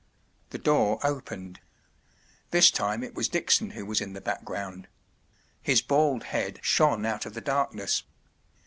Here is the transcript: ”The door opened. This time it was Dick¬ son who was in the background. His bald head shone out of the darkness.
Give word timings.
”The 0.49 0.57
door 0.57 0.99
opened. 1.03 1.59
This 2.49 2.71
time 2.71 3.03
it 3.03 3.13
was 3.13 3.29
Dick¬ 3.29 3.51
son 3.51 3.69
who 3.77 3.85
was 3.85 4.01
in 4.01 4.13
the 4.13 4.19
background. 4.19 4.87
His 5.61 5.83
bald 5.83 6.23
head 6.33 6.57
shone 6.63 7.05
out 7.05 7.27
of 7.27 7.35
the 7.35 7.39
darkness. 7.41 8.01